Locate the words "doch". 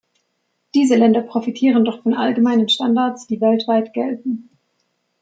1.85-2.01